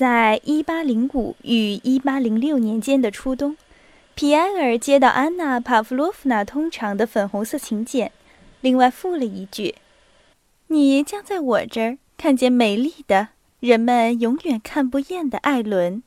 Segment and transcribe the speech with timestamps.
[0.00, 3.54] 在一八零五与一八零六年间的初冬，
[4.14, 8.10] 皮埃尔接到安娜·帕夫洛夫娜通常的粉红色请柬，
[8.62, 9.74] 另外附了一句
[10.68, 13.28] ：“你将在我这儿看见美丽的、
[13.60, 16.02] 人们永远看不厌的艾伦。”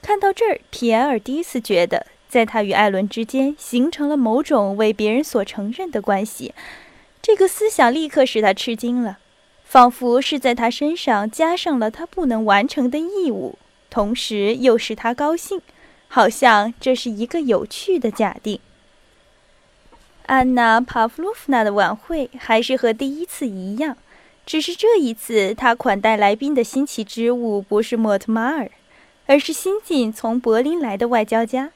[0.00, 6.54] 看到这儿，皮埃尔第一次觉得，在他与艾伦之间形成了某种为别人所承认的关系。
[7.20, 9.18] 这个思想立刻使他吃惊了。
[9.68, 13.58] 仿佛是在他身上加上了他不能完成的义务，
[13.90, 15.60] 同时又使他高兴，
[16.08, 18.60] 好像这是一个有趣的假定。
[20.26, 23.96] 安娜·帕夫洛夫娜的晚会还是和第一次一样，
[24.46, 28.70] 只是这一次她款待来宾的新奇之物不是莫特马尔，
[29.26, 31.72] 而是新近从柏林来的外交家。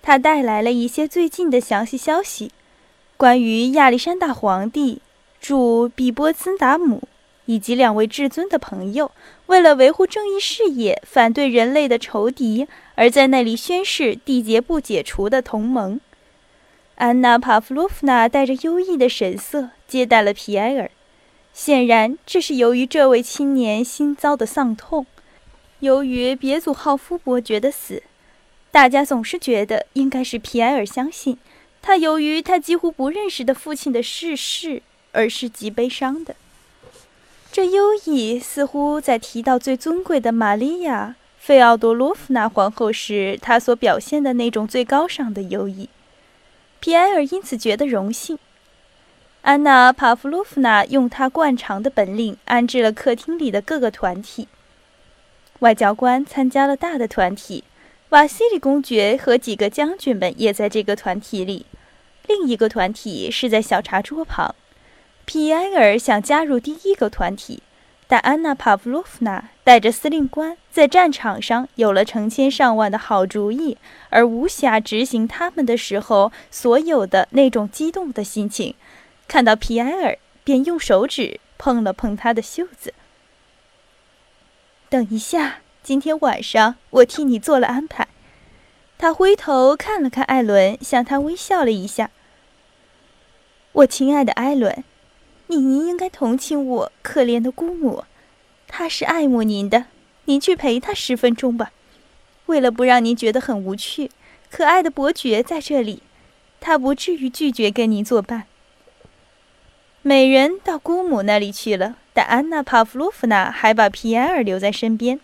[0.00, 2.52] 他带来了一些最近的详细消息，
[3.16, 5.02] 关于亚历山大皇帝。
[5.40, 7.02] 主比波兹达姆
[7.46, 9.10] 以及两位至尊的朋友，
[9.46, 16.00] 为了维护正义事业、反对人类的仇敌，而在那里宣誓缔结不解除的同盟。
[16.96, 20.90] 安娜·帕夫洛夫娜带着优异的神色接待了皮埃尔，
[21.54, 25.06] 显然这是由于这位青年新遭的丧痛。
[25.78, 28.02] 由于别祖浩夫伯爵的死，
[28.72, 31.38] 大家总是觉得应该是皮埃尔相信
[31.80, 34.82] 他由于他几乎不认识的父亲的逝世。
[35.18, 36.36] 而是极悲伤的。
[37.50, 45.88] 这优异似乎在提到最尊贵的玛利亚·费奥多洛夫娜皇后时，她所表现的那种最高尚的优异。
[46.78, 48.38] 皮埃尔因此觉得荣幸。
[49.42, 54.46] 安娜·帕夫洛夫娜用她惯常的本领安置了客厅里的各个团体。
[55.58, 57.64] 外交官参加了大的团体，
[58.10, 61.66] 瓦西里公爵和几个将军们也在这个团体里。
[62.28, 64.54] 另一个团体是在小茶桌旁。
[65.28, 67.62] 皮埃尔想加入第一个团体，
[68.06, 73.76] 但安娜·帕夫洛夫娜带着司令官在战场上有了成千上万的好主意，
[74.08, 78.74] 而无暇执行他们的时候所有的那种激动的心情。
[79.28, 82.94] 看到皮埃尔，便用手指碰了碰他的袖子。
[84.88, 88.08] 等一下，今天晚上我替你做了安排。
[88.96, 92.10] 他回头看了看艾伦，向他微笑了一下。
[93.72, 94.82] 我亲爱的艾伦。
[95.48, 98.04] 您应该同情我可怜的姑母，
[98.66, 99.86] 她是爱慕您的。
[100.26, 101.72] 您去陪她十分钟吧。
[102.46, 104.10] 为了不让您觉得很无趣，
[104.50, 106.02] 可爱的伯爵在这里，
[106.60, 108.44] 他不至于拒绝跟您作伴。
[110.02, 115.18] 美人到姑母那里去了，但安娜·帕夫洛夫娜还把皮埃尔留在身边。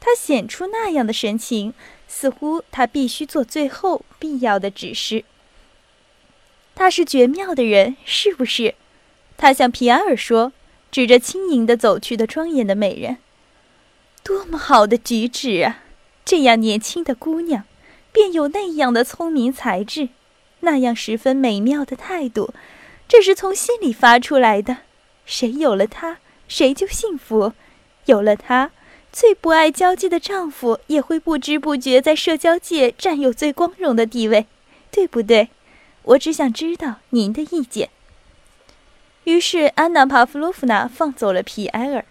[0.00, 1.74] 她显出那样的神情，
[2.06, 5.24] 似乎她必须做最后必要的指示。
[6.74, 8.76] 他是绝妙的人，是不是？
[9.38, 10.52] 他向皮埃尔说，
[10.90, 13.18] 指着轻盈地走去的庄严的美人
[14.24, 15.84] ：“多么好的举止啊！
[16.24, 17.62] 这样年轻的姑娘，
[18.10, 20.08] 便有那样的聪明才智，
[20.60, 22.52] 那样十分美妙的态度，
[23.06, 24.78] 这是从心里发出来的。
[25.24, 26.18] 谁有了她，
[26.48, 27.52] 谁就幸福；
[28.06, 28.72] 有了她，
[29.12, 34.46] 最不爱交际的丈夫也会不知不觉在社交界占有最光荣的地位，
[34.90, 35.50] 对不对？
[36.02, 37.90] 我只想知道您的意见。”
[39.28, 42.02] 于是，安娜·帕夫洛夫娜放走了皮埃尔。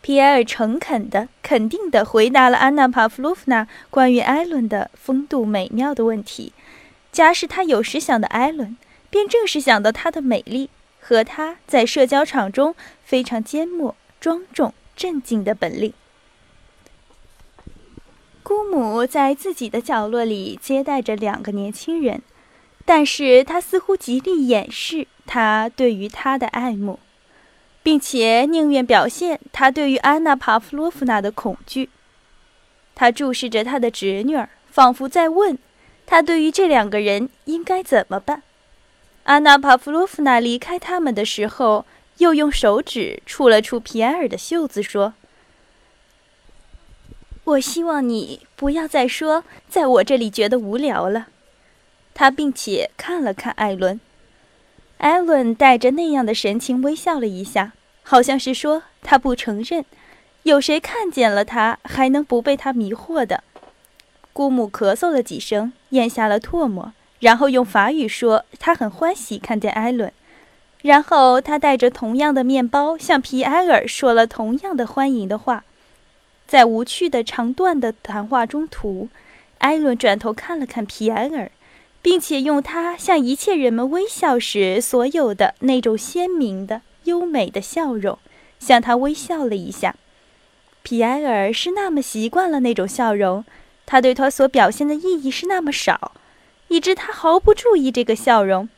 [0.00, 6.54] 皮埃尔诚恳地、肯定地回答了安娜·帕夫洛夫娜关于艾伦的风度美妙的问题。
[7.12, 8.78] 假使他有时想到艾伦，
[9.10, 15.92] 便正是想到她的美丽和她在社交场中非常缄默、庄重、镇静的本领。
[18.42, 22.22] 姑母在自己的角落里接待着两个年轻人，
[22.86, 25.06] 但是她似乎极力掩饰。
[25.28, 26.98] 他对于他的爱慕，
[27.82, 31.90] 并且宁愿表现他对于安娜·帕夫洛夫娜的恐惧。
[32.94, 35.58] 他注视着他的侄女，仿佛在问
[36.06, 38.42] 他对于这两个人应该怎么办。
[39.24, 41.84] 安娜·帕夫洛夫娜离开他们的时候，
[42.16, 45.12] 又用手指触了触皮埃尔的袖子，说
[47.44, 51.28] ：“我希望你不要再说在我这里觉得无聊了。”
[52.14, 54.00] 他并且看了看艾伦。
[54.98, 57.72] 艾伦带着那样的神情微笑了一下，
[58.02, 59.84] 好像是说他不承认，
[60.42, 63.42] 有谁看见了他还能不被他迷惑的。
[64.32, 70.12] 姑母咳嗽了几声，咽下了唾沫，然后用法语说他很欢喜看见艾伦。
[70.82, 75.64] 然后他带着同样的面包向皮埃尔说了同样的欢迎的话。
[76.46, 79.08] 在无趣的长段的谈话中途，
[79.58, 81.50] 艾伦转头看了看皮埃尔。
[82.00, 88.18] 并且用他向一切人们微笑时所有的那种鲜明的、优美的笑容，
[88.58, 89.96] 向他微笑了一下。
[90.82, 93.44] 皮埃尔是那么习惯了那种笑容，
[93.84, 96.12] 他对他所表现的意义是那么少，
[96.68, 98.68] 以致他毫不注意这个笑容。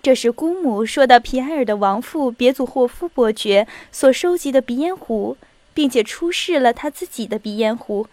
[0.00, 5.36] 这时，姑母说到皮埃尔的亡父别祖霍夫伯爵所收集的鼻烟壶，
[5.74, 8.06] 并且出示了他自己的鼻烟壶。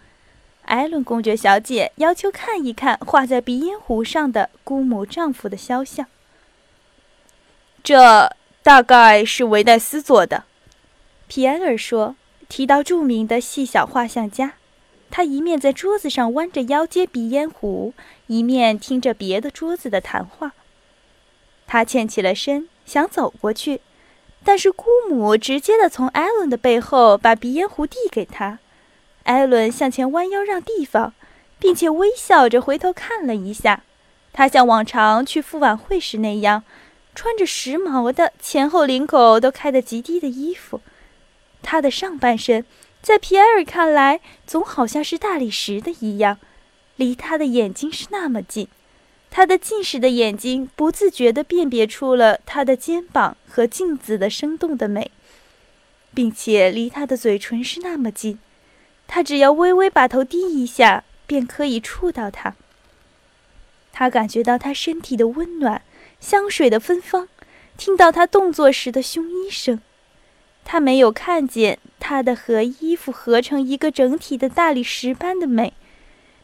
[0.66, 6.06] 艾伦公爵小姐要求看一看画在鼻烟壶上的姑母丈夫的肖像。
[7.82, 8.30] 这
[8.62, 10.44] 大概是维奈斯做的，
[11.26, 12.14] 皮埃尔说。
[12.48, 14.52] 提到著名的细小画像家，
[15.10, 17.92] 他一面在桌子上弯着腰接鼻烟壶，
[18.28, 20.52] 一面听着别的桌子的谈话。
[21.66, 23.80] 他欠起了身，想走过去，
[24.44, 28.60] 但是姑母直接的从艾伦的背后把鼻烟壶递给他。
[29.26, 31.12] 艾伦向前弯腰让地方，
[31.58, 33.82] 并且微笑着回头看了一下。
[34.32, 36.62] 他像往常去赴晚会时那样，
[37.14, 40.80] 穿着时髦的前后领口都开得极低的衣服。
[41.62, 42.64] 他的上半身，
[43.02, 46.38] 在皮埃尔看来，总好像是大理石的一样，
[46.96, 48.68] 离他的眼睛是那么近。
[49.30, 55.10] 他的近视的眼睛不自觉地辨别出了他的肩膀和镜子的生动的美，
[56.14, 58.38] 并且离他的嘴唇是那么近，
[59.06, 62.54] 他只要微微把头低一下，便可以触到它。
[63.92, 65.82] 他感觉到他身体的温暖，
[66.20, 67.28] 香水的芬芳，
[67.78, 69.80] 听到他动作时的胸衣声。
[70.64, 75.72] 他没有看见他的和衣服合成一个整体的大理石般的美，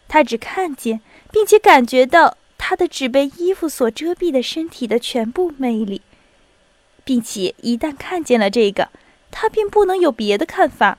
[0.09, 1.01] 他只看见
[1.31, 6.01] 并且感觉到他的只被衣服所遮蔽的身体的全部魅力，
[7.05, 8.91] 并且一旦看见了这个，
[9.33, 10.97] 他便不能有别的看法，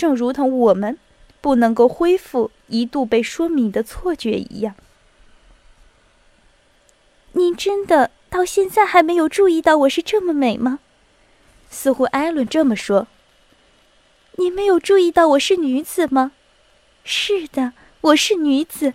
[0.00, 0.96] 正如同我们
[1.42, 4.74] 不能够恢复一度被说明的错觉一样。
[7.32, 10.78] 您真的到现在还没有注意到我是这么美吗？
[11.68, 13.08] 似乎艾伦这么说
[14.40, 16.32] ：“你没有注意到我是女子吗
[17.04, 18.94] ？”“是的，我是女子，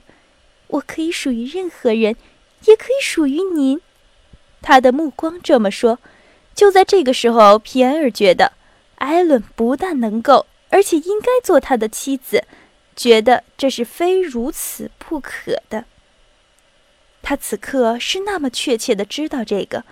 [0.70, 2.16] 我可以属于任何人，
[2.66, 3.80] 也可以属于您。”
[4.64, 6.00] 他的目光这么说。
[6.56, 8.54] 就在这个时候，皮埃尔觉得
[8.96, 12.44] 艾伦不但能够，而且应该做他的妻子，
[12.96, 15.86] 觉得这是非如此不可的。
[17.22, 19.84] 他此刻是那么确切的知道这个，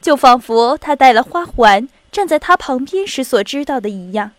[0.00, 1.88] 就仿佛他戴了花环。
[2.12, 4.32] 站在他旁边时所知道的一样，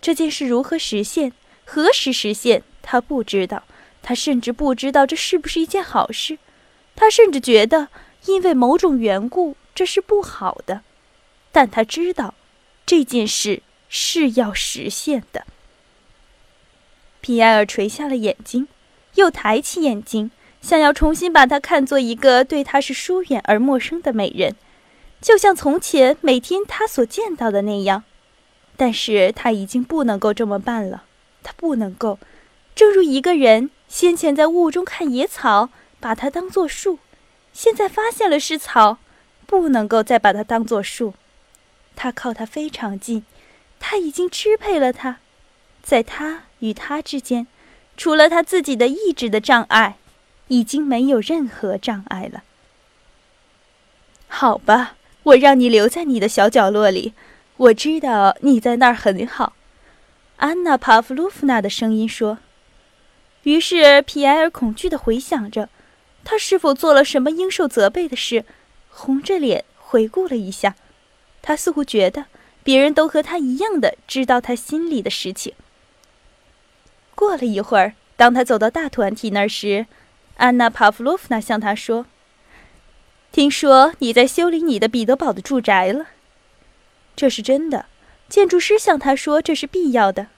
[0.00, 1.32] 这件事如何实现，
[1.64, 3.64] 何时实现，他不知道。
[4.00, 6.38] 他甚至不知道这是不是一件好事。
[6.94, 7.88] 他甚至觉得，
[8.26, 10.82] 因为某种缘故，这是不好的。
[11.50, 12.34] 但他知道，
[12.86, 15.44] 这件事是要实现的。
[17.20, 18.66] 皮埃尔垂下了眼睛，
[19.16, 20.30] 又抬起眼睛，
[20.62, 24.56] 想要重新把她看作一个对他是疏远而陌生的美人。
[25.20, 28.04] 就像从前每天他所见到的那样，
[28.78, 31.04] 但是他已经不能够这么办了。
[31.42, 32.18] 他不能够，
[32.74, 36.98] 正如一个人先前在雾中看野草，把它当作树，
[37.52, 38.96] 现在发现了是草，
[39.46, 41.12] 不能够再把它当作树。
[41.94, 43.24] 他靠他非常近，
[43.80, 45.18] 他已经支配了他，
[45.82, 47.48] 在他与他之间，
[47.96, 49.96] 除了他自己的意志的障碍，
[50.46, 52.44] 已经没有任何障碍了。
[54.28, 54.94] 好吧。
[55.22, 57.12] 我让你留在你的小角落里，
[57.58, 59.52] 我知道你在那儿很好。”
[60.38, 62.38] 安娜·帕夫洛夫娜的声音说。
[63.42, 65.68] 于是皮埃尔恐惧地回想着，
[66.24, 68.46] 他是否做了什么应受责备的事，
[68.88, 70.74] 红着脸回顾了一下。
[71.42, 72.24] 他似乎觉得
[72.62, 75.54] 别人都和他一样的知道他心里的事情。
[77.14, 79.86] 过了一会儿，当他走到大团体那儿时，
[80.36, 82.06] 安娜·帕夫洛夫娜向他说。
[83.32, 86.06] 听说你在修理你的彼得堡的住宅了，
[87.14, 87.86] 这是真的。
[88.28, 90.28] 建筑师向他说这是必要的，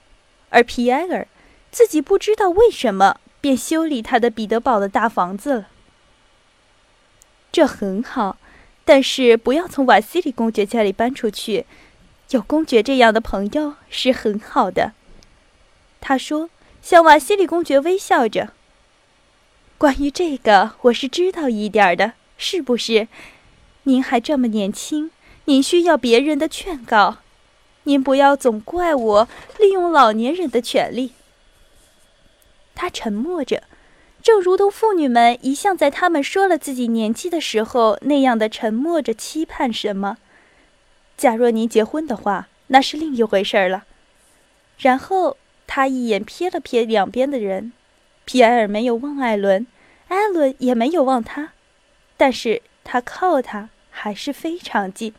[0.51, 1.27] 而皮埃尔
[1.71, 5.69] 自己不知道为什么便修理他的彼得堡的大房子了。
[7.51, 8.39] 这很好，
[8.85, 11.67] 但是不要从瓦西里公爵家里搬出去。
[12.33, 14.93] 有公爵这样的朋友是很好的，
[16.01, 16.49] 他说，
[16.81, 18.53] 向瓦西里公爵微笑着。
[19.77, 22.15] 关于这个，我是知道一点的。
[22.39, 23.07] 是不是？
[23.85, 25.11] 您还这么年轻，
[25.45, 27.19] 您需要别人的劝告。
[27.85, 31.13] 您不要总怪我利用老年人的权利。
[32.75, 33.63] 他沉默着，
[34.23, 40.17] 正如同妇女们一向在他们说了自己年纪的时候那样的沉默着，期盼什么。
[41.17, 43.85] 假若您结婚的话，那是另一回事了。
[44.79, 47.73] 然后他一眼瞥了瞥两边的人，
[48.25, 49.67] 皮埃尔没有望艾伦，
[50.09, 51.53] 艾伦也没有望他。
[52.17, 55.15] 但是他靠他还是非常近。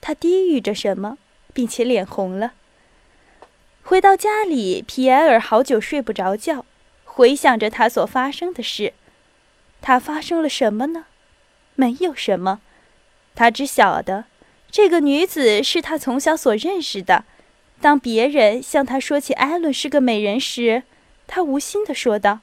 [0.00, 1.18] 他低语着什么，
[1.52, 2.52] 并且脸红了。
[3.82, 6.64] 回到家里，皮埃尔好久睡不着觉，
[7.04, 8.94] 回想着他所发生的事。
[9.82, 11.06] 他发生了什么呢？
[11.74, 12.60] 没有什么，
[13.34, 14.24] 他只晓得
[14.70, 17.24] 这个女子是他从小所认识的。
[17.80, 20.82] 当别人向他说起艾伦是个美人时，
[21.26, 22.40] 他无心地说道：“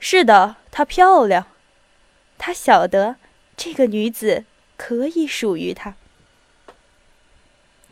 [0.00, 1.46] 是的，她漂亮。”
[2.38, 3.16] 他晓得
[3.56, 4.44] 这个女子
[4.76, 5.94] 可以属于他，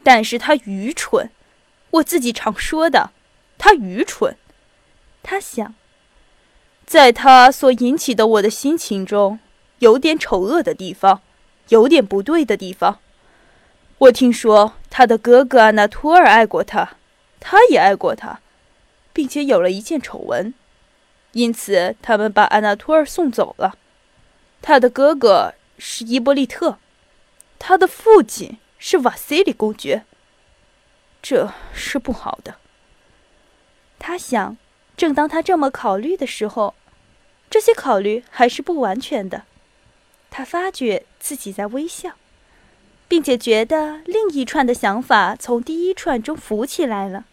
[0.02, 1.30] 但是她愚蠢。
[1.90, 3.10] 我自己常说的，
[3.56, 4.36] 她愚蠢。
[5.22, 5.74] 他想，
[6.84, 9.40] 在她所引起的我的心情中，
[9.78, 11.22] 有点丑恶的地方，
[11.68, 13.00] 有点不对的地方。
[13.98, 16.96] 我听说他的哥哥安纳托尔爱过他，
[17.40, 18.40] 他也爱过他，
[19.12, 20.52] 并且有了一件丑闻，
[21.32, 23.76] 因此他们把安纳托尔送走了。
[24.60, 26.78] 他的哥哥是伊波利特，
[27.58, 30.04] 他的父亲是瓦西里公爵。
[31.22, 32.56] 这是不好的。
[33.98, 34.58] 他想，
[34.96, 36.74] 正当他这么考虑的时候，
[37.48, 39.44] 这些考虑还是不完全的。
[40.30, 42.12] 他发觉自己在微笑，
[43.08, 47.24] 并且觉得另一串的想法从第一串中浮起来了。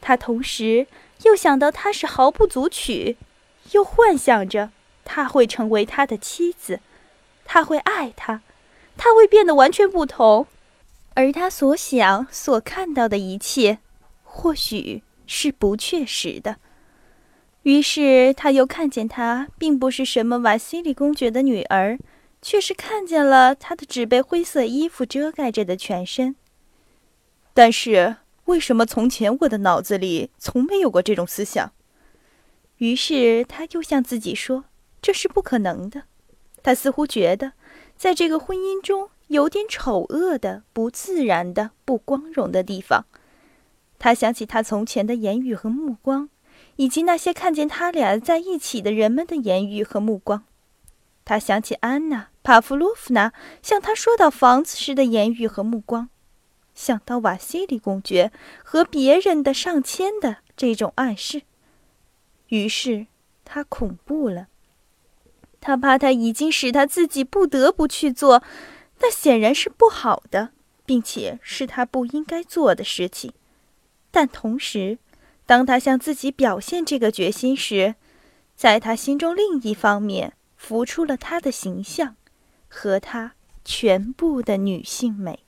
[0.00, 0.86] 他同时
[1.24, 3.16] 又想到他是毫不足取，
[3.72, 4.70] 又幻想着
[5.04, 6.80] 他会成为他的妻子，
[7.44, 8.42] 他会爱他，
[8.96, 10.46] 他会变得完全不同。
[11.14, 13.78] 而他所想、所看到的一切，
[14.22, 16.56] 或许是不确实的。
[17.62, 21.98] 于是他又看见她并不是什么瓦西里公爵的女儿，
[22.46, 26.36] 却是看见了他的只被灰色衣服遮盖着的全身。
[27.52, 31.72] 但是为什么从前我的脑子里从没有过这种思想？
[32.76, 34.66] 于是他又向自己说
[35.02, 36.04] ：“这是不可能的。”
[36.62, 37.54] 他似乎觉得，
[37.96, 39.10] 在这个婚姻中。
[39.28, 43.06] 有点丑恶的、不自然的、不光荣的地方。
[43.98, 46.30] 他想起他从前的言语和目光，
[46.76, 50.44] 以及那些看见他俩在一起的人们的言语和目光。
[51.26, 56.08] 他想起安娜·帕夫洛夫娜向他说到房子时的言语和目光，
[56.72, 58.32] 想到瓦西里公爵
[58.64, 61.42] 和别人的上千的这种暗示。
[62.48, 63.08] 于是
[63.44, 64.46] 他恐怖了。
[65.60, 68.42] 他怕他已经使他自己不得不去做。
[69.00, 70.52] 那显然是不好的，
[70.86, 73.32] 并且是他不应该做的事情。
[74.10, 74.98] 但同时，
[75.44, 77.96] 当他向自己表现这个决心时，
[78.54, 80.32] 在他心中另一方面
[80.66, 82.16] 浮出了她的形象
[82.66, 85.45] 和她全部的女性美。